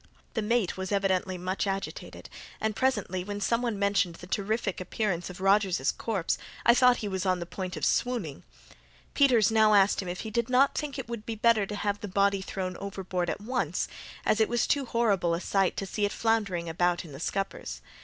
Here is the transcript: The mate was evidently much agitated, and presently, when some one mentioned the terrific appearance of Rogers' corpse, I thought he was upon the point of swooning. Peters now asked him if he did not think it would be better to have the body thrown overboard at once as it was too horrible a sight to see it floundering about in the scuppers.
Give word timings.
The 0.33 0.41
mate 0.41 0.77
was 0.77 0.91
evidently 0.91 1.37
much 1.37 1.67
agitated, 1.67 2.27
and 2.59 2.75
presently, 2.75 3.23
when 3.23 3.39
some 3.39 3.61
one 3.61 3.77
mentioned 3.77 4.15
the 4.15 4.25
terrific 4.25 4.81
appearance 4.81 5.29
of 5.29 5.39
Rogers' 5.39 5.91
corpse, 5.91 6.39
I 6.65 6.73
thought 6.73 6.97
he 7.05 7.07
was 7.07 7.23
upon 7.23 7.39
the 7.39 7.45
point 7.45 7.77
of 7.77 7.85
swooning. 7.85 8.41
Peters 9.13 9.51
now 9.51 9.75
asked 9.75 10.01
him 10.01 10.07
if 10.07 10.21
he 10.21 10.31
did 10.31 10.49
not 10.49 10.73
think 10.75 10.97
it 10.97 11.07
would 11.07 11.23
be 11.23 11.35
better 11.35 11.67
to 11.67 11.75
have 11.75 12.01
the 12.01 12.07
body 12.07 12.41
thrown 12.41 12.77
overboard 12.77 13.29
at 13.29 13.41
once 13.41 13.87
as 14.25 14.39
it 14.41 14.49
was 14.49 14.65
too 14.65 14.85
horrible 14.85 15.35
a 15.35 15.39
sight 15.39 15.77
to 15.77 15.85
see 15.85 16.03
it 16.03 16.11
floundering 16.11 16.67
about 16.67 17.05
in 17.05 17.11
the 17.11 17.19
scuppers. 17.19 17.79